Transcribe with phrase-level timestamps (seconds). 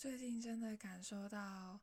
[0.00, 1.78] 最近真的感受到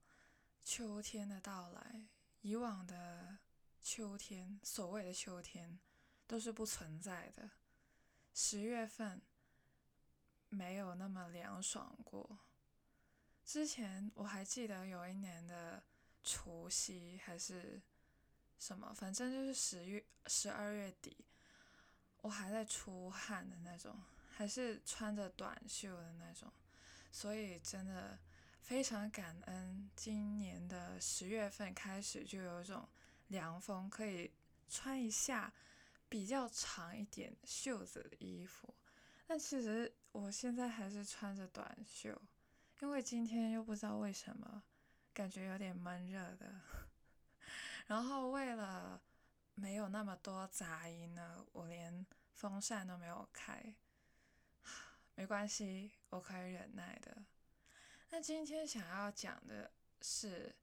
[0.63, 2.07] 秋天的到来。
[2.41, 3.37] 以往的
[3.79, 5.77] 秋天，所谓的秋天，
[6.25, 7.51] 都是不存在的。
[8.33, 9.21] 十月份
[10.49, 12.39] 没有那么凉爽过。
[13.45, 15.83] 之前我还记得有一年的
[16.23, 17.79] 除夕还是
[18.57, 21.23] 什么，反正就是十月、十二月底，
[22.21, 23.95] 我还在出汗的那种，
[24.31, 26.51] 还是穿着短袖的那种。
[27.11, 28.17] 所以真的
[28.61, 32.87] 非常感恩，今年的十月份开始就有一种
[33.27, 34.31] 凉风，可以
[34.69, 35.53] 穿一下
[36.09, 38.73] 比较长一点袖子的衣服。
[39.25, 42.21] 但其实我现在还是穿着短袖，
[42.81, 44.63] 因为今天又不知道为什么
[45.13, 46.61] 感觉有点闷热的。
[47.87, 49.01] 然后为了
[49.55, 53.73] 没有那么多杂音呢，我连风扇都没有开。
[55.17, 57.17] 没关系，我可以忍耐的。
[58.11, 60.55] 那今天想要讲的是，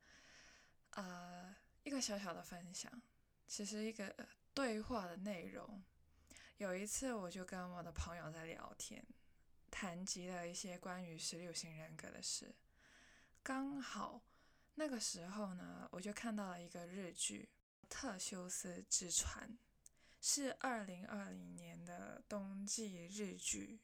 [0.91, 1.52] 呃，
[1.83, 3.02] 一个小小的分享，
[3.49, 4.15] 其实一个
[4.55, 5.83] 对话的内容。
[6.59, 9.05] 有一次，我就跟我的朋友在聊天，
[9.73, 12.55] 谈及了一些关于十六型人格的事。
[13.43, 14.23] 刚好
[14.77, 17.51] 那个时候呢，我就看到了一个日剧
[17.89, 19.49] 《特修斯之船》，
[20.21, 23.80] 是二零二零年的冬季日剧。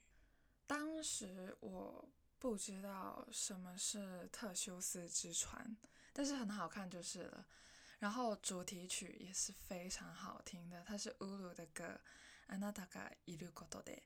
[0.69, 2.09] 当时我
[2.39, 5.77] 不知道什么是特修斯之船，
[6.13, 7.47] 但是很好看就是了。
[7.99, 11.99] 然后主题曲也是非常好听的，它是乌鲁的歌，
[12.47, 14.03] あなたがいることで，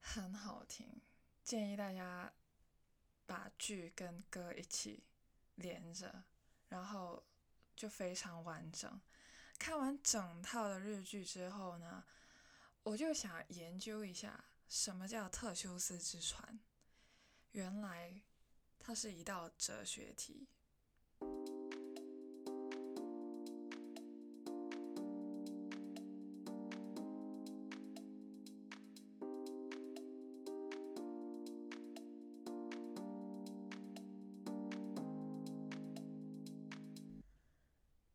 [0.00, 1.00] 很好听。
[1.42, 2.32] 建议大家
[3.26, 5.04] 把剧跟歌一起
[5.56, 6.24] 连着，
[6.68, 7.24] 然后
[7.74, 9.00] 就非常完整。
[9.58, 12.04] 看完整套的日剧之后呢，
[12.84, 14.44] 我就想研究一下。
[14.67, 16.59] 什么叫特修斯之船？
[17.51, 18.21] 原来
[18.77, 20.47] 它是一道哲学题。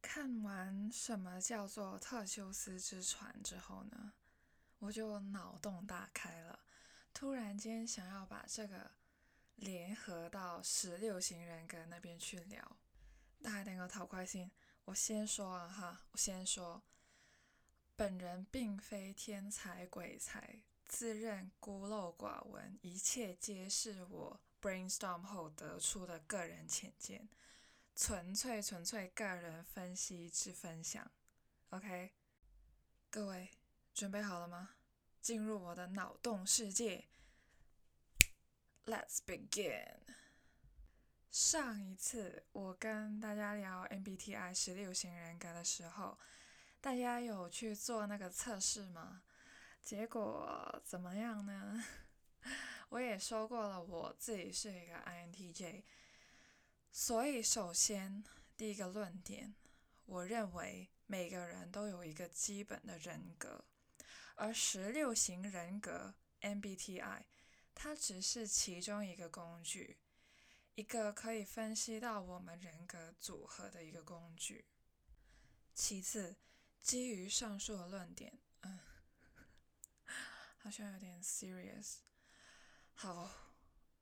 [0.02, 4.12] 看完什么叫做特修斯之船之后呢？
[4.80, 6.58] 我就脑洞大开了，
[7.14, 8.90] 突然间想要把这个
[9.56, 12.76] 联合到十六型人格那边去聊。
[13.42, 14.50] 大家等个讨快心，
[14.86, 16.82] 我先说啊哈，我先说，
[17.94, 27.28] 本人并非天才鬼才，自认孤陋寡闻，一切皆是我 brainstorm 后得出的个人浅见，
[27.94, 31.10] 纯粹纯粹个人分析之分享。
[31.68, 32.12] OK，
[33.10, 33.59] 各位。
[34.00, 34.70] 准备好了吗？
[35.20, 37.04] 进入我的脑洞世界。
[38.86, 39.98] Let's begin。
[41.30, 46.18] 上一次我跟大家聊 MBTI 十六型人格的时候，
[46.80, 49.20] 大家有去做那个测试吗？
[49.82, 51.84] 结果怎么样呢？
[52.88, 55.82] 我也说过了，我自己是一个 INTJ。
[56.90, 58.24] 所以首先
[58.56, 59.54] 第一个论点，
[60.06, 63.66] 我认为每个人都有一个基本的人格。
[64.42, 67.24] 而十六型人格 MBTI，
[67.74, 69.98] 它只是其中一个工具，
[70.76, 74.64] 一个可以分析到我们人格组合的一个工具。
[75.74, 76.36] 其次，
[76.80, 78.80] 基于上述的论点，嗯，
[80.56, 81.96] 好像有点 serious。
[82.94, 83.30] 好，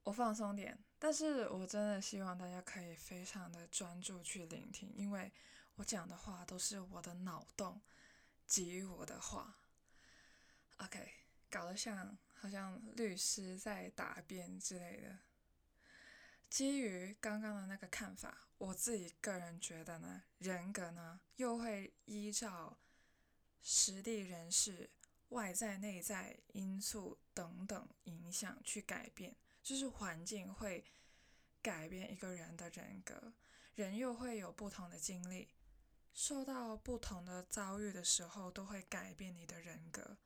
[0.05, 5.33] 我放松点，但是我真的希望大家可以非常的专注去聆听，因为
[5.75, 7.83] 我讲的话都是我的脑洞
[8.47, 9.59] 给予我的话。
[10.79, 11.13] OK，
[11.51, 15.19] 搞得像好像律师在答辩之类的。
[16.49, 22.79] 基于刚刚的那个看法，我自己个人觉得呢，人格呢又会依照
[23.61, 24.89] 实地人事、
[25.29, 30.85] 外在内在因素等等影响去改变，就是环境会
[31.61, 33.35] 改变一个人的人格，
[33.75, 35.49] 人又会有不同的经历，
[36.15, 40.17] 受到不同的遭遇的时候，都会改变你的人格。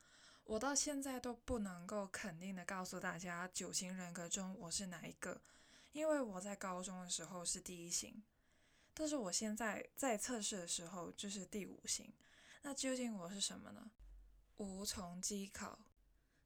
[0.44, 5.40] 我到现在都不能够肯定的告诉大家九型人格中我是哪一个，
[5.92, 8.22] 因为我在高中的时候是第一型，
[8.92, 12.12] 但是我现在在测试的时候就是第五型，
[12.62, 13.92] 那究竟我是什么呢？
[14.56, 15.78] 无从稽考。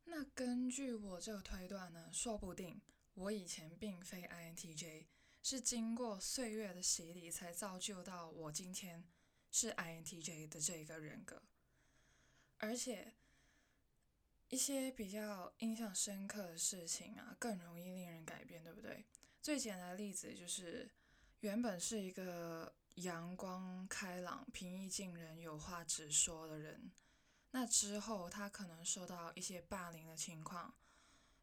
[0.04, 2.81] 那根据我这个推断呢，说不定
[3.14, 5.06] 我以前并非 INTJ，
[5.42, 9.04] 是经过岁月的洗礼才造就到我今天
[9.50, 11.42] 是 INTJ 的这一个人格，
[12.58, 13.14] 而且。
[14.48, 19.04] 一些比较印象深刻的事情啊，更容易令人改变，对不对？
[19.43, 20.90] 最简单的例子就是，
[21.40, 26.93] 原本是一个阳光开朗、平易近人、有话直说的人，
[27.50, 30.76] 那之后他可能受到一些霸凌的情况，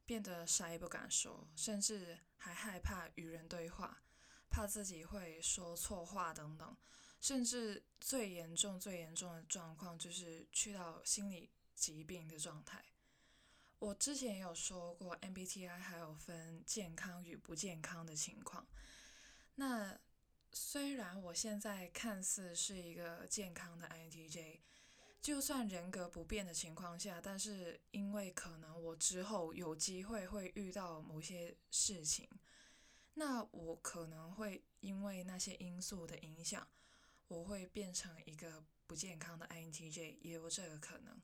[0.06, 4.04] 变得啥也不敢说，甚至还害怕与人对话，
[4.50, 6.78] 怕自己会说错话等等，
[7.20, 12.84] 甚至最严重、最严重的状况就是去到心理疾病的状态。
[13.84, 18.66] 我之前也有说过，MBTI 还有分健康与不健康的情况。
[19.56, 20.00] 那
[20.54, 24.62] 虽然我现在看似是一个健康的 INTJ，
[25.22, 32.30] 就算人格不变的情况下，但是因为可能我之后有机会会遇到某些事情，
[33.16, 36.66] 那我可能会因为那些因素的影响，
[37.28, 41.22] 我会变成一个不健康的 INTJ，也有这个可能。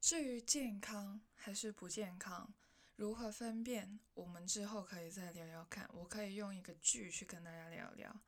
[0.00, 2.54] 至于健康还是不健康，
[2.96, 3.98] 如何分辨？
[4.14, 5.90] 我们之后可以再聊聊看。
[5.92, 8.20] 我可以用一个剧去跟大家聊聊，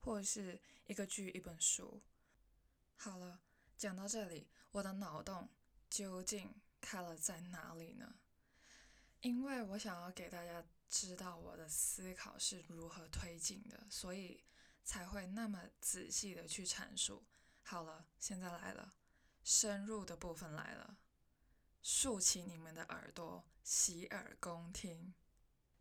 [0.00, 2.02] 或者是一个剧、一本书。
[2.96, 3.40] 好了，
[3.76, 5.48] 讲到这里，我的脑洞
[5.88, 8.16] 究竟开了在哪里呢？
[9.20, 14.44] 因为我想要给大家知道我的思考是如何推进的，所以
[14.84, 17.24] 才会那么仔细的去阐述。
[17.62, 18.92] 好了，现在来了，
[19.42, 20.98] 深入的部分来了。
[21.86, 25.12] 竖起你们的耳朵，洗耳恭听。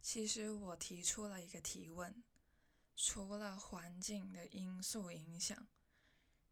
[0.01, 2.21] 其实我提出了一个提问：
[2.93, 5.65] 除了环境的因素影响，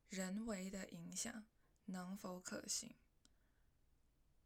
[0.07, 1.45] 人为的影响
[1.87, 2.95] 能否可行？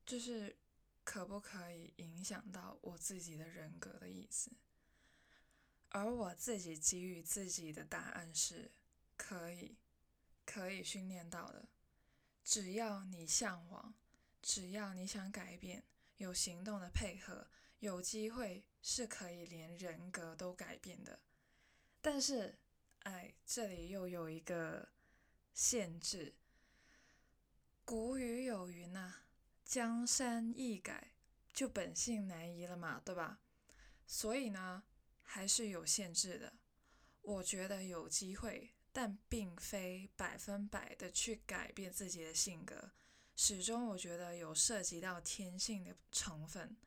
[0.08, 0.58] 就是
[1.04, 4.54] 可不可以影响到我自己的人格的意思？
[5.90, 8.72] 而我自己给予自己的答案是：
[9.16, 9.78] 可以，
[10.48, 11.68] 可以训练到的。
[12.44, 13.94] 只要你向往。
[14.46, 15.84] 只要你想改变，
[16.18, 17.48] 有行动的配合，
[17.80, 21.20] 有机会是可以连人格都改变的。
[22.00, 22.60] 但是，
[23.00, 24.90] 哎，这里又有一个
[25.56, 26.36] 限制。
[27.84, 29.16] 古语有云呐
[29.66, 31.16] ：“江山易改，
[31.52, 33.42] 就本性难移了嘛，对吧？”
[34.06, 34.84] 所以呢，
[35.24, 36.54] 还是有限制的。
[37.24, 42.92] 我觉得有机会，但并非百分百的去改变自己的性格。
[43.36, 46.78] 始终我觉得有涉及到天性的成分，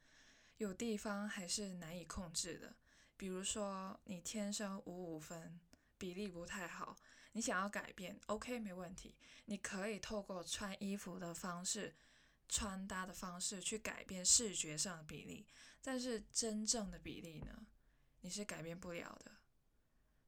[0.56, 2.74] 有地方还是难以控制的。
[3.16, 5.60] 比如说你天生五五分，
[5.98, 6.96] 比例不太好，
[7.32, 11.94] 你想要改变，OK 没问题，你可以透过穿衣服的方式、
[12.48, 15.46] 穿搭的方式去改变视觉上的比例。
[15.82, 17.66] 但是真正的比例呢，
[18.20, 19.32] 你是改变不了的，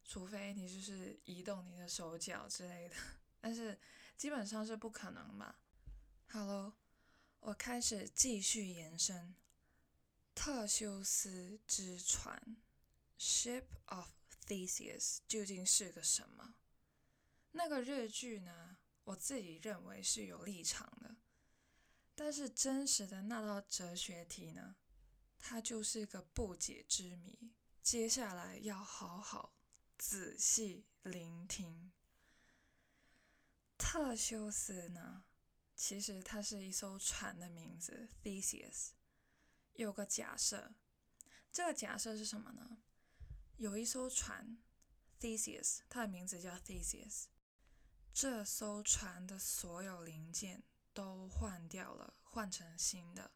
[0.05, 2.97] 除非你就是移动你的手脚之类的，
[3.41, 3.79] 但是
[4.17, 5.55] 基本上是不可能嘛。
[6.33, 6.75] 好喽，
[7.41, 9.35] 我开始继续延伸。
[10.33, 12.57] 特修斯之船
[13.19, 14.11] （Ship of
[14.47, 16.55] Theseus） 究竟是个什么？
[17.51, 18.79] 那个日剧呢？
[19.03, 21.17] 我自己认为是有立场的，
[22.15, 24.77] 但是真实的那道哲学题呢？
[25.37, 27.51] 它就是个不解之谜。
[27.83, 29.57] 接下来要好好
[29.99, 31.91] 仔细聆听。
[33.77, 35.25] 特修斯呢？
[35.81, 38.91] 其实它是一艘船的名字，Theseus。
[39.73, 40.75] 有个假设，
[41.51, 42.83] 这个假设是什么呢？
[43.57, 44.59] 有一艘船
[45.19, 47.25] ，Theseus，它的名字叫 Theseus。
[48.13, 53.31] 这艘船的所有零件都换掉了，换成新的。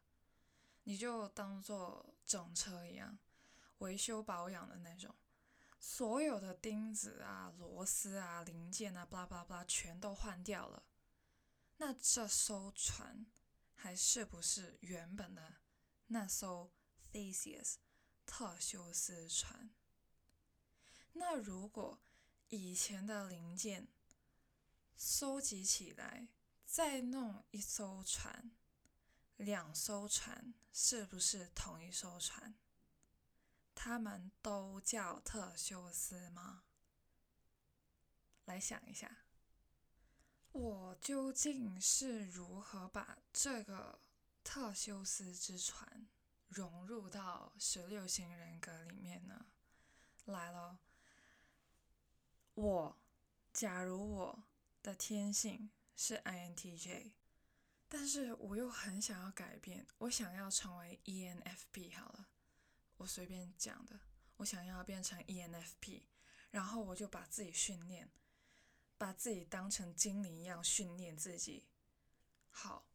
[0.83, 3.17] 你就当做整车一样，
[3.79, 5.15] 维修保养的那种，
[5.79, 10.83] 所有的钉子啊、螺丝啊、零件啊，巴拉巴拉巴拉，全都换掉了。
[11.77, 13.25] 那这艘船
[13.73, 15.57] 还是不是原本的
[16.07, 16.71] 那艘
[17.11, 17.75] Theseus
[18.25, 19.69] 特修斯船？
[21.13, 22.01] 那如果
[22.49, 23.87] 以前的零件
[24.97, 26.27] 收集起来，
[26.65, 28.51] 再弄一艘船，
[29.37, 32.55] 两艘船是不是同一艘船？
[33.73, 36.63] 他们都叫特修斯吗？
[38.45, 39.24] 来想一下。
[40.55, 43.99] 我究竟是如何把这个
[44.41, 46.07] 特修斯之船
[46.47, 49.47] 融入到十六型人格里面呢？
[50.23, 50.79] 来了，
[52.53, 52.97] 我，
[53.51, 54.43] 假如我
[54.81, 57.11] 的天性是 INTJ，
[57.89, 62.27] 但是我又很想要改变，我想要成为 ENFP 好了，
[62.95, 63.99] 我随便讲的，
[64.37, 66.03] 我想要变成 ENFP，
[66.51, 68.09] 然后我就把自己训练。
[68.97, 71.65] 把自己当成精灵一样训练自己。
[72.49, 72.85] 好，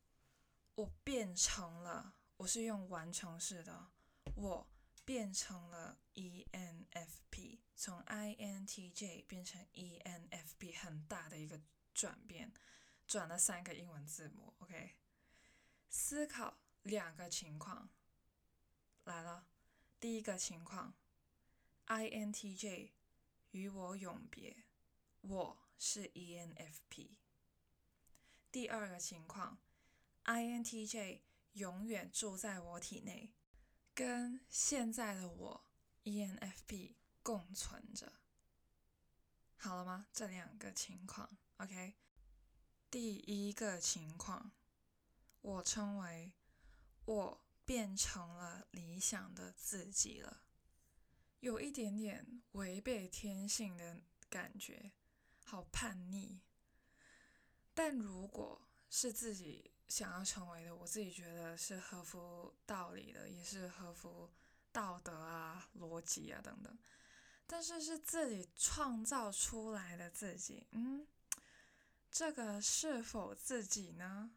[0.74, 3.90] 我变成了，我是用完成式的，
[4.34, 4.66] 我
[5.04, 8.02] 变成了 ENFP 从。
[8.04, 11.60] INTJ 变成 ENFP 很大的一个
[11.92, 12.52] 转变，
[13.06, 14.54] 转了三个英文字母。
[14.60, 14.94] OK，
[15.88, 17.90] 思考两个情况
[19.04, 19.46] 来了，
[19.98, 20.94] 第一个情况
[21.86, 22.90] ，INTJ
[23.50, 24.64] 与我永别，
[25.20, 27.16] 我是 ENFP。
[28.52, 29.58] 第二个情况
[30.24, 31.20] ，INTJ
[31.52, 33.32] 永远住在我体内，
[33.94, 35.64] 跟现在的我
[36.04, 38.12] ENFP 共存着。
[39.56, 40.06] 好了吗？
[40.12, 41.94] 这两个情况，OK。
[42.90, 44.52] 第一个情况，
[45.40, 46.34] 我称为
[47.06, 50.42] 我变成了理想的自己了，
[51.40, 54.92] 有一点点违背天性的感觉，
[55.50, 56.40] 好叛逆。
[57.74, 64.30] 但如果是自己想要成为的，我自己觉得是合乎道理的，也是合乎
[64.70, 66.78] 道德啊、逻辑啊等等。
[67.48, 71.04] 但是是自己创造出来的自己，嗯，
[72.08, 74.30] 这个是否自己呢？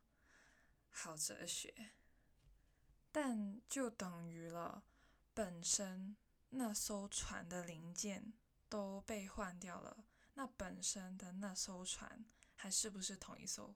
[0.90, 1.92] 好哲学。
[3.12, 4.84] 但就等于了，
[5.36, 6.18] 本身
[6.50, 8.34] 那艘船的零件
[8.68, 12.26] 都被换掉了，那本身的那艘船。
[12.56, 13.76] 还是不是同一艘？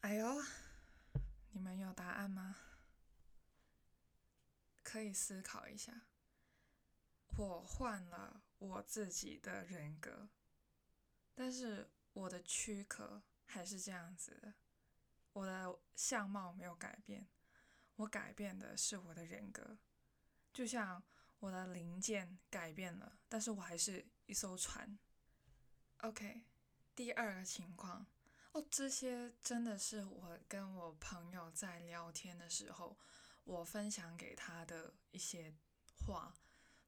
[0.00, 0.42] 哎呦，
[1.50, 2.56] 你们有答案吗？
[4.82, 6.08] 可以思考一下。
[7.36, 10.28] 我换了我自己的人格，
[11.36, 14.54] 但是我的躯壳还是这样子的，
[15.34, 17.28] 我的相貌没有改变，
[17.94, 19.78] 我改变的是我的人格。
[20.52, 21.00] 就像
[21.38, 24.98] 我的零件改变了，但是我还是一艘船。
[26.02, 26.42] OK。
[26.94, 28.06] 第二个情况
[28.52, 32.98] 哦，这些真的是我跟我朋友在聊天的时候，
[33.44, 35.54] 我分享给他的一些
[36.04, 36.34] 话，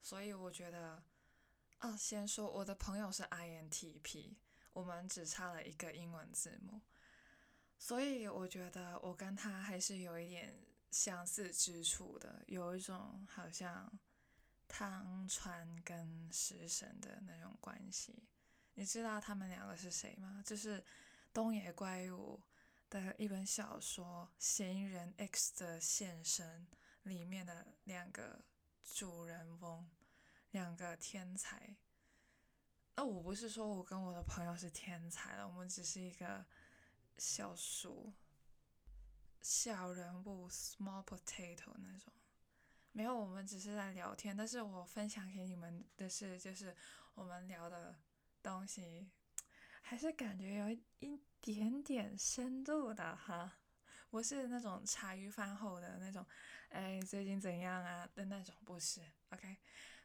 [0.02, 1.04] 所以我觉得，
[1.78, 4.34] 啊，先说我的朋友是 INTP，
[4.72, 6.80] 我们只差了一个英文字母，
[7.78, 10.54] 所以我觉得我跟他还是有一点
[10.90, 13.96] 相似之处的，有一种好像
[14.66, 18.26] 汤川跟食神的那种关系。
[18.80, 20.42] 你知道他们两个是谁吗？
[20.42, 20.82] 就是
[21.34, 22.40] 东野圭吾
[22.88, 26.66] 的一本小说《嫌疑人 X 的现身》
[27.02, 28.42] 里面的两个
[28.82, 29.86] 主人翁，
[30.52, 31.76] 两个天才。
[32.96, 36.42] 那我不是说我跟我的朋友是天才了，我们只是一个
[37.18, 38.14] 小鼠、
[39.42, 42.10] 小人物 （small potato） 那种。
[42.92, 44.34] 没有，我们只是在聊天。
[44.34, 46.74] 但是我分享给你们的是，就是
[47.12, 47.94] 我们聊的。
[48.42, 49.10] 东西
[49.80, 50.70] 还是感觉有
[51.00, 53.58] 一点点深度的哈，
[54.10, 56.24] 不是那种茶余饭后的那种，
[56.68, 59.00] 哎，最近怎样啊的那种，不是。
[59.30, 59.56] OK，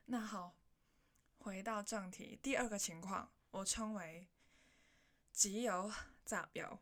[0.06, 0.56] 那好，
[1.39, 4.27] 回到正题，第二个情况，我称为
[5.32, 5.92] 集邮
[6.24, 6.80] 炸标，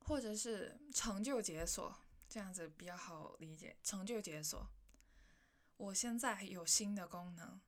[0.00, 1.96] 或者是成就解锁，
[2.28, 3.76] 这样子比较好理解。
[3.82, 4.68] 成就解锁，
[5.76, 7.60] 我现在有新的功能。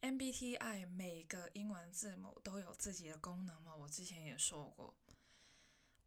[0.00, 3.74] MBTI 每个英文字母都有自己的功能嘛？
[3.74, 4.96] 我之前也说过，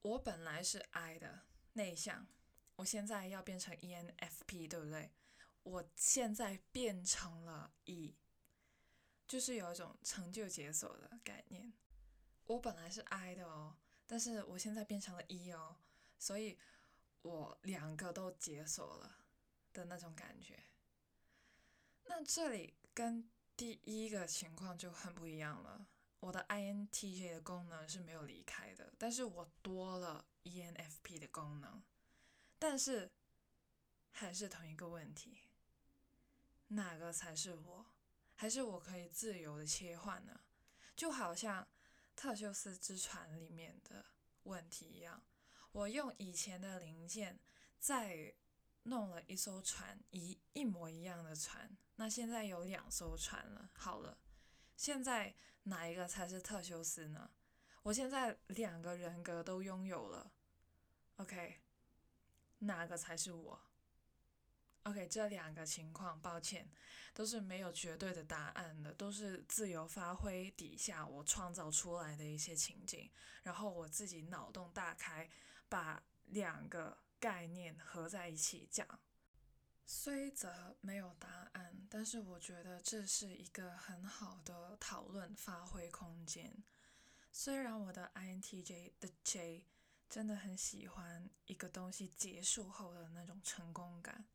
[0.02, 1.42] 我本来是 I 的
[1.74, 2.26] 内向，
[2.78, 5.12] 我现在要变成 ENFP，对不对？
[5.64, 8.16] 我现在变成了 E，
[9.28, 11.74] 就是有一种成就解锁的概念。
[12.46, 13.76] 我本来是 I 的哦，
[14.08, 15.76] 但是我现在变成了 E 哦，
[16.18, 16.58] 所以
[17.22, 19.18] 我两个都解锁了
[19.74, 20.64] 的那种感觉。
[22.06, 23.30] 那这里跟
[23.62, 25.86] 第一个情况就很不一样了，
[26.20, 31.80] 我的 INTJ 的功能是没有离开的，但是我多了 ENFP 的功能，
[32.58, 33.12] 但是
[34.10, 35.44] 还是同一个问题，
[36.70, 37.86] 哪个才是我？
[38.34, 40.42] 还是我可以自由的切换呢？
[40.96, 41.68] 就好像
[42.16, 44.08] 特修斯之船里面的
[44.46, 45.22] 问题一样，
[45.72, 47.40] 我用以前的零件
[47.80, 48.34] 在
[48.84, 51.78] 弄了一艘船，一一模一样的船。
[51.96, 54.18] 那现在有两艘船了，好了，
[54.76, 57.30] 现在哪一个才是特修斯呢？
[57.84, 60.32] 我现在两个人格都拥有了
[61.18, 61.62] ，OK，
[62.60, 63.62] 哪个才是我
[64.84, 66.72] ？OK，这两个情况，抱歉，
[67.14, 73.10] 都是没有绝对的答案的，都是自由发挥底下我创造出来的一些情景，
[73.44, 75.30] 然后我自己脑洞大开，
[75.70, 79.00] 把两个概念合在一起讲。
[79.86, 86.64] 虽则没有答案，但是我觉得这是一个很好的讨论发挥空间。
[87.32, 89.66] 虽然我的 INTJ 的 J
[90.10, 94.26] 真的很喜欢一个东西结束后的那种成功感，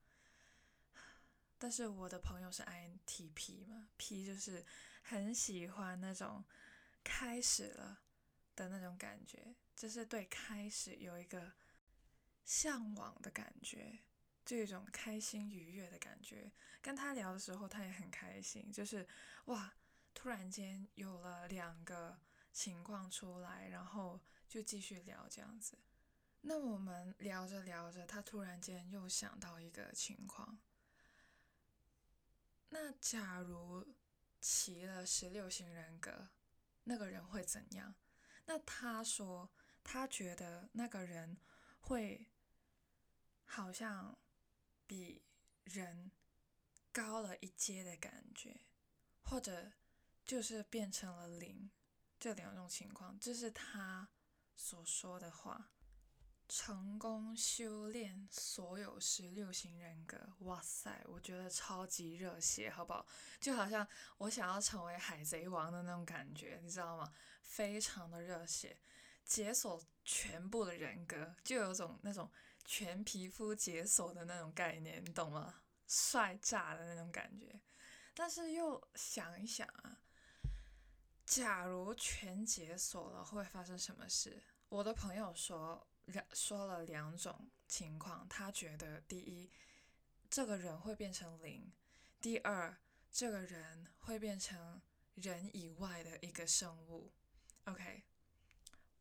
[1.58, 4.64] 但是我的朋友是 INTP 嘛，P 就是
[5.02, 6.44] 很喜欢那种
[7.02, 8.02] 开始了
[8.54, 11.52] 的那种感觉，就是对开始有一个
[12.46, 13.98] 向往的感觉，
[14.44, 16.50] 就一种开心愉悦的感觉。
[16.80, 19.06] 跟他聊的时候，他也很开心，就是
[19.46, 19.74] 哇，
[20.14, 22.18] 突然间有了两个
[22.52, 25.76] 情况出来，然后就继续聊这样子。
[26.42, 30.58] 那我们聊着聊着，他突然间又想到一个情况。
[32.68, 33.84] 那假如
[34.40, 36.28] 齐了十六型人格，
[36.84, 37.96] 那个人会怎样？
[38.44, 39.50] 那他说，
[39.82, 41.36] 他觉得那个人
[41.80, 42.28] 会
[43.46, 44.18] 好像
[44.86, 45.22] 比
[45.64, 46.10] 人
[46.92, 48.60] 高了一阶的感觉，
[49.22, 49.72] 或者
[50.24, 51.70] 就是变成了零，
[52.20, 54.10] 这两种情况，这是他
[54.54, 55.70] 所说的话。
[56.48, 63.04] 成功修炼所有十六型人格，哇塞，我觉得超级热血，好不好？
[63.40, 63.84] 就好像
[64.18, 67.12] 我想要成为海贼王的那种感觉，你知道吗？
[67.42, 68.78] 非常的热血，
[69.24, 72.30] 解锁全部的人格，就有种那种
[72.66, 75.62] 全皮肤解锁的那种概念，你懂吗？
[75.86, 77.60] 帅炸的那种感觉。
[78.14, 80.00] 但是又想一想啊，
[81.24, 84.42] 假如全解锁了，会发生什么事？
[84.68, 85.86] 我的朋友说。
[86.06, 89.50] 两说了两种情况，他觉得第一，
[90.30, 91.72] 这个人会变成零；
[92.20, 92.76] 第二，
[93.10, 94.80] 这个人会变成
[95.14, 97.12] 人以外的一个生物。
[97.64, 98.04] OK，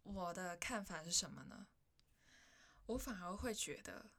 [0.01, 1.67] 我的看法是什么呢？
[2.87, 4.11] 我反而会觉得，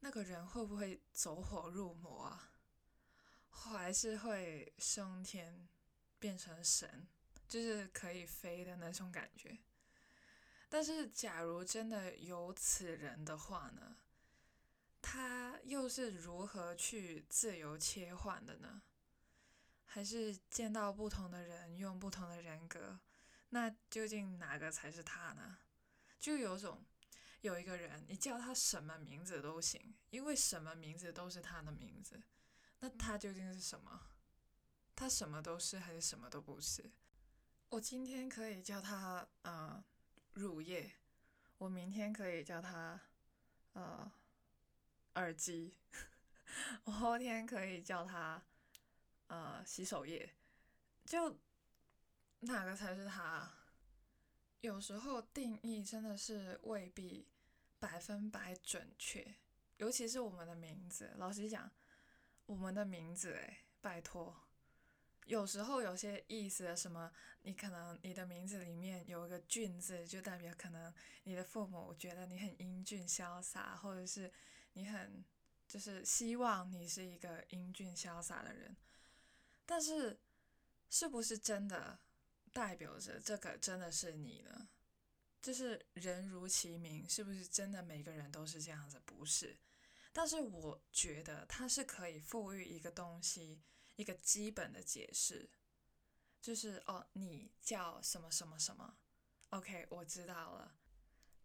[0.00, 2.52] 那个人会不会走火入魔啊？
[3.48, 5.68] 还是会升天
[6.18, 7.08] 变成神，
[7.48, 9.58] 就是可以飞的那种感觉？
[10.68, 13.96] 但是，假如真的有此人的话呢？
[15.00, 18.82] 他又是如何去自由切换的呢？
[19.84, 22.98] 还是见到不同的人用不同的人格？
[23.50, 25.58] 那究竟哪个才是他呢？
[26.18, 26.84] 就有种
[27.40, 32.22] 有一个人，你叫他什么名字都行，因为什么名字都是他的名字。
[32.80, 34.08] 那他究竟是什么？
[34.94, 36.92] 他什么都是还是什么都不是？
[37.70, 39.82] 我今天可以叫他，嗯。
[40.34, 40.92] 乳液，
[41.56, 43.00] 我明天可以叫他，
[43.72, 44.12] 呃，
[45.14, 45.78] 耳机。
[46.84, 48.42] 我后天可以叫他，
[49.28, 50.34] 呃，洗手液。
[51.06, 51.38] 就
[52.40, 53.50] 哪个才是它？
[54.60, 57.28] 有时候定义真的是未必
[57.78, 59.36] 百分百准确，
[59.76, 61.12] 尤其是我们的名字。
[61.16, 61.70] 老实讲，
[62.46, 64.42] 我们的名字，诶，拜托。
[65.26, 74.32] 有时候有些意思，什么你可能你的名字里面有一个“俊”字，就代表可能你的父母觉得你很英俊潇洒，或者是
[74.74, 75.24] 你很
[75.66, 78.76] 就是希望你是一个英俊潇洒的人。
[79.64, 80.20] 但是，
[80.88, 81.98] 是不是真的
[82.56, 84.68] 代表着这个真的是你呢？
[85.42, 88.98] 就是人如其名，是不是真的每个人都是这样子？
[89.04, 89.58] 不是。
[90.12, 93.60] 但是我觉得它是可以赋予一个东西。
[93.96, 95.48] 一个基本的解释，
[96.42, 98.98] 就是哦，你叫什么什么什么
[99.48, 100.76] ？OK，我知道了。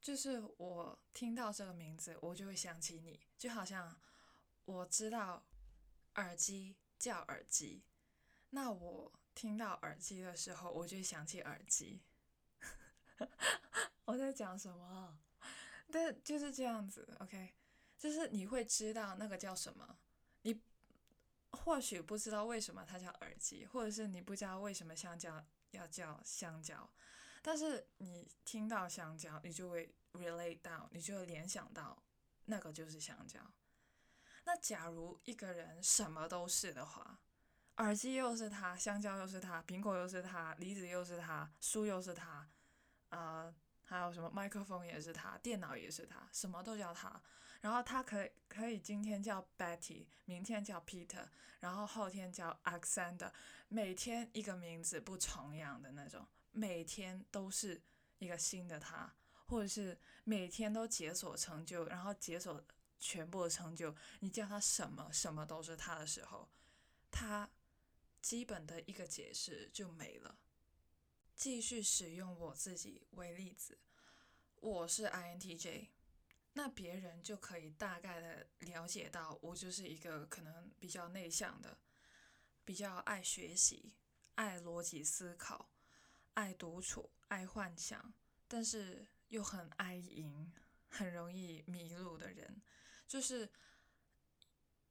[0.02, 3.97] 就是我听到这个名字，我就会想起你，就好像
[4.65, 5.47] 我知道
[6.15, 7.86] 耳机叫耳机，
[8.50, 12.02] 那我听到耳机的时候，我就想起耳机。
[14.06, 15.17] 我在讲什么？
[15.91, 17.54] 但就是这样子，OK，
[17.98, 19.98] 就是你会知道那个叫什么，
[20.41, 20.62] 你。
[21.65, 26.89] 或许不知道为什么它叫耳机，或者是你不知道为什么香蕉要叫香蕉，
[27.41, 32.02] 但是你听到香蕉，你就会 relate 到，你就会联想到
[32.46, 33.39] 那个就是香蕉。
[34.46, 37.20] 那假如一个人什么都是的话，
[37.82, 42.48] 耳机又是他，香蕉又是他，苹果又是他，梨子又是他，书又是他，
[43.10, 47.22] 呃，还有什么麦克风也是他，电脑也是他，什么都叫他。
[47.60, 51.28] 然后他可以可以今天叫 Betty，明天叫 Peter，
[51.60, 53.32] 然后后天叫 Alexander，
[53.67, 57.82] 每天一个名字不重样的那种，每天都是
[58.17, 59.13] 一个新的他，
[59.46, 62.63] 或者是每天都解锁成就，然后解锁
[63.00, 66.50] 全部的成就，你叫他什么什么都是他的时候，
[67.12, 67.48] 他
[68.22, 70.38] 基本的一个解释就没了。
[71.36, 73.80] 继续使用我自己为例子，
[74.58, 75.88] 我是 INTJ。
[76.54, 81.80] 那别人就可以大概的了解到，我就是一个可能比较内向的，
[82.64, 83.94] 比较爱学习、
[84.36, 85.72] 爱逻辑思考、
[86.34, 88.14] 爱独处、爱幻想，
[88.48, 90.54] 但是又很爱赢、
[90.90, 92.62] 很容易迷路的人，
[93.08, 93.50] 就是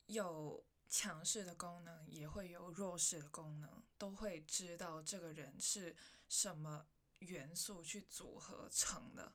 [0.06, 5.96] 有强势的功能，也会有弱势的功能，都会知道这个人是
[6.28, 6.88] 什么
[7.20, 9.32] 元素去组合成的，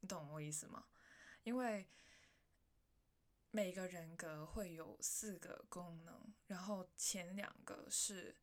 [0.00, 0.86] 你懂我意思吗？
[1.42, 1.86] 因为
[3.50, 8.34] 每个人格会有四个功能，然后前两个是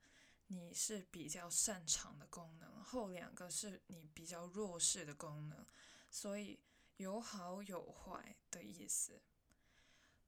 [0.45, 5.65] 你是比较擅长的功能，后两个是你比较弱势的功能，
[6.11, 6.59] 所以
[6.97, 9.19] 有好有坏的意思。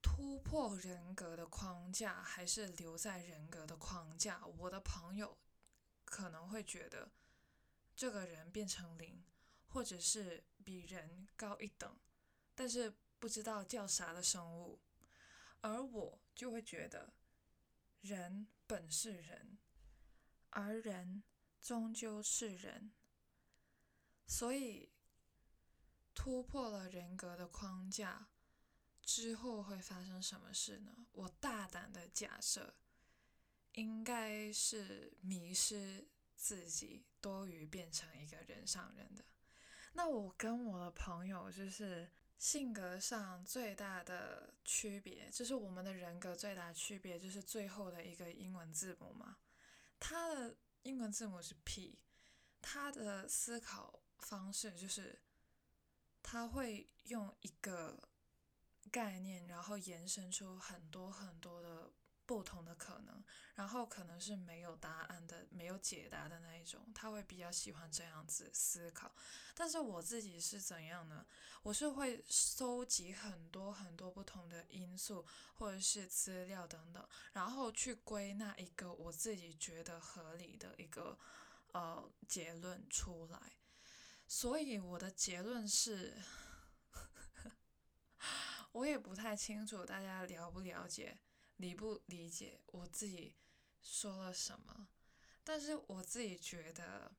[0.03, 4.45] 突破人格的框架，还是留在人格的框架？
[4.45, 5.37] 我的朋友
[6.03, 7.09] 可能会觉得
[7.95, 9.23] 这个人变成零，
[9.65, 11.97] 或者是比人高一等，
[12.53, 14.79] 但是不知道叫啥的生物。
[15.61, 17.13] 而我就会觉得
[18.01, 19.57] 人本是人，
[20.49, 21.23] 而人
[21.61, 22.91] 终究是人，
[24.27, 24.91] 所以
[26.13, 28.27] 突破了人格的框架。
[29.05, 30.95] 之后会发生什么事呢？
[31.11, 32.73] 我大胆的假设，
[33.73, 39.25] 应该是迷失自己多于变成一个人上人的。
[39.91, 49.37] 那我跟我的朋友就是性格上最大的区别，就是我们的人格最大区别就是最后的一个英文字母嘛。
[49.99, 51.99] 他的英文字母是 P，
[52.61, 55.21] 他的思考方式就是
[56.21, 58.09] 他会用一个。
[58.93, 61.91] 概念，然后延伸出很多很多的
[62.27, 63.23] 不同的可能，
[63.55, 69.11] 然后可能是没有答案的、没有解答的那一种，他会比较喜欢这样子思考。
[69.55, 71.25] 但是我自己是怎样呢？
[71.63, 75.25] 我是会收集很多很多不同的因素
[75.55, 81.17] 或者是资料等等，然后去归纳一个我自己觉得合理的一个
[81.71, 83.53] 呃结论出来。
[84.27, 86.13] 所以我的结论是。
[88.73, 91.17] 我也不太清楚大家了不了解、
[91.55, 93.35] 理不理解我自己
[93.81, 94.89] 说了什么，
[95.43, 97.15] 但是我自己觉得，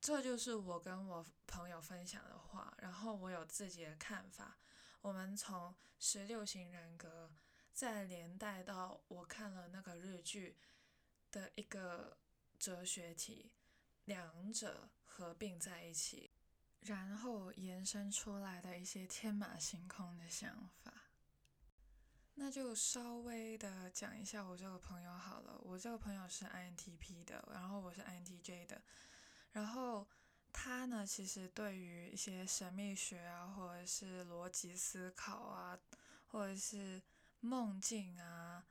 [0.00, 4.58] 这就是我跟我朋友分享的话，然后我有自己的看法。
[5.00, 7.32] 我们从十六型人格，
[7.72, 10.56] 再连带到我看了那个日剧
[11.30, 12.18] 的一个
[12.58, 13.52] 哲学题，
[14.04, 16.31] 两者合并在一起。
[16.84, 20.92] 然后延伸出来的一些天马行空的想法，
[22.34, 25.56] 那就稍微的讲一下我这个朋友好了。
[25.62, 28.82] 我这个朋友是 INTP 的，然后我是 INTJ 的。
[29.52, 30.08] 然后
[30.52, 35.78] 他呢，其实对于一些神秘学啊，或者是逻辑思考啊，
[36.26, 37.00] 或者是
[37.38, 38.66] 梦境啊，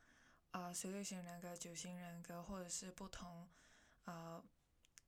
[0.50, 3.48] 啊，十六型人格、九型人格，或者是不同
[4.04, 4.44] 呃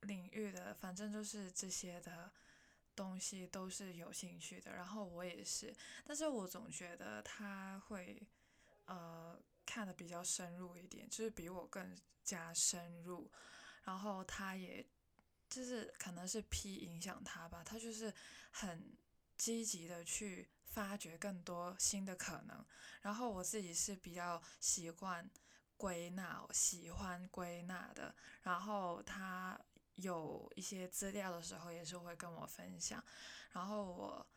[0.01, 2.31] 领域的，反正就是这些的。
[2.95, 8.25] 东西都是有兴趣的，然后我也是，但是我总觉得他会，
[8.85, 13.29] 呃，看的比较深入一点，就是比我更加深入，
[13.83, 14.85] 然后他也，
[15.49, 18.13] 就是可能是 P 影响他吧，他就是
[18.51, 18.97] 很
[19.37, 22.65] 积极的去发掘更多新的可能，
[23.01, 25.29] 然后我自己是比较习惯
[25.77, 29.59] 归纳，喜欢归纳的，然后他。
[29.95, 33.03] 有一些资料的时候，也是会跟我分享。
[33.53, 34.27] 然后我，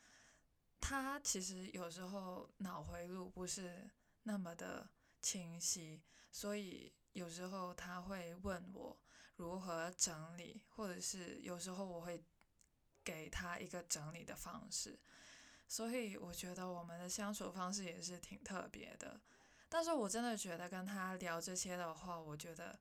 [0.81, 3.91] 他其实有时候脑回路不是
[4.23, 4.89] 那么的
[5.21, 8.97] 清晰，所以有时候他会问我
[9.35, 12.23] 如何整理，或者是有时候我会
[13.03, 14.97] 给他一个整理的方式。
[15.67, 19.21] 所以我觉得我们的相处方式也是挺特别的。
[19.69, 22.79] 但是我真的觉得跟他聊这些的话，我觉得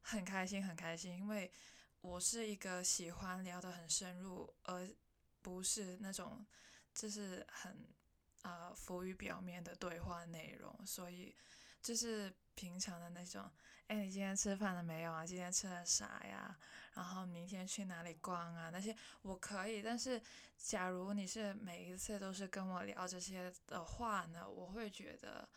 [0.00, 1.52] 很开心，很开心，因为。
[2.04, 4.86] 我是一个喜欢聊得很深入，而
[5.40, 6.44] 不是那种
[6.92, 7.88] 就是很
[8.42, 11.34] 啊浮于表面的对话内容，所以
[11.80, 13.50] 就是平常的那种，
[13.86, 15.24] 哎，你今天吃饭了没有啊？
[15.24, 16.54] 今天吃了啥呀？
[16.92, 18.68] 然后明天去哪里逛啊？
[18.70, 20.20] 那些我可以，但是
[20.58, 25.48] 假如你是每一次都是跟我聊这些的话呢，我会觉得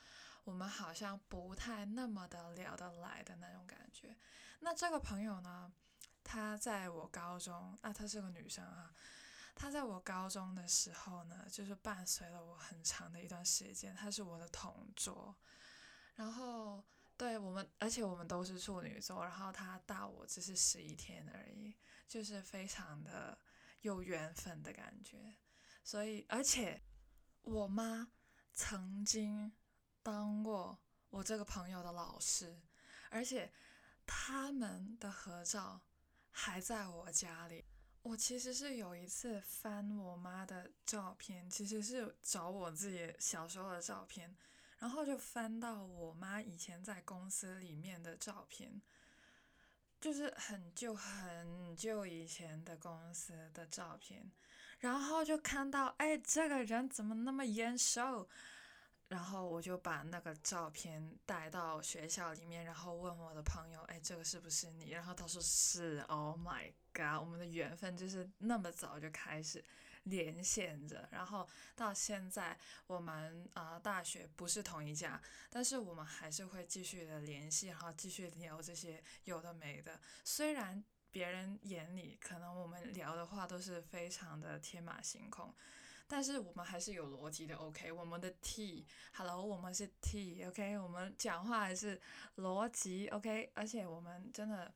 [0.45, 4.15] 我们好像不太那么的聊得来的那种感觉。
[4.61, 5.73] 那这个朋友呢？
[6.29, 8.93] 她在我高中，那她是个女生啊。
[9.55, 13.95] 她在我高中的时候呢，就是伴随了我很长的一段时间。
[13.95, 15.33] 她是我的同桌，
[16.15, 16.83] 然后
[17.15, 19.23] 对我们，而且我们都是处女座。
[19.23, 21.73] 然后她大我只是十一天而已，
[22.09, 23.39] 就是非常的
[23.79, 25.37] 有缘分的感觉。
[25.81, 26.83] 所以，而且
[27.43, 28.11] 我妈
[28.53, 29.53] 曾经
[30.03, 30.77] 当过
[31.09, 32.61] 我这个朋友的老师，
[33.09, 33.53] 而且
[34.05, 35.81] 他们的合照。
[36.39, 37.65] 还在我家里。
[38.03, 44.37] 我其实是有一次翻我妈的照片，其实是找我自己小时候的照片，
[44.77, 48.79] 然后就翻到我妈以前在公司里面的照片，
[49.99, 54.31] 就是很旧很旧以前的公司的照片，
[54.77, 58.29] 然后就看到，哎，这个人怎么那么眼熟？
[59.09, 64.89] 然后我就把那个照片带到学校里面，然后问我的朋友，哎，这个是不是你？
[64.89, 69.63] 然后他说是，Oh my god，我们的缘分就是那么早就开始
[70.03, 79.97] 连线着，然后到现在我们啊大学不是同一家，但是我们还是会继续的联系，然后继续聊这些有的没的。
[80.25, 85.55] 虽然别人眼里可能我们聊的话都是非常的天马行空。
[86.07, 87.91] 但是我们还是有逻辑的，OK？
[87.91, 90.77] 我们的 T，Hello，我们是 T，OK？
[90.79, 91.99] 我们讲话还是
[92.37, 93.51] 逻辑，OK？
[93.53, 94.73] 而且我们真的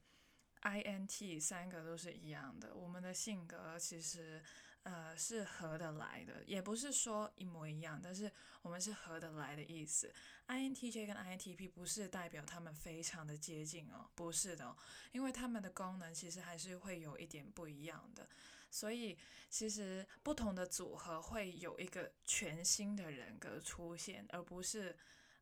[0.64, 4.44] INT 三个都是一样的，我们的性格其实
[4.84, 8.30] 呃是合得来的，也不是说一模一样，但是
[8.62, 10.14] 我们是合得来的意思。
[10.48, 14.76] INTJ 跟 INTP 不是代表他们非常的接近哦，不是的，
[15.14, 18.28] 因为他们的功能其实还是会有一点不一样的。
[18.72, 19.18] 所以，
[19.50, 24.96] 其实不同的组合会有一个全新的人格出现，而不是，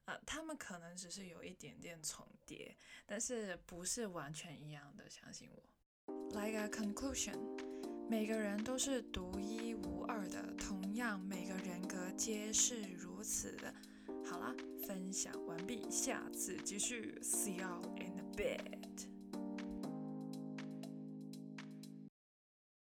[0.05, 5.07] 呃，他们可能只是有一点点重叠，但是不是完全一样的。
[5.07, 5.63] 相信我。
[6.31, 7.37] 来个 conclusion，
[8.09, 13.71] 每个人都是独一无二的，同样每个人格皆是如此的。
[14.25, 14.55] 好啦，
[14.87, 18.78] 分享完毕，下次继续，see you in the bed。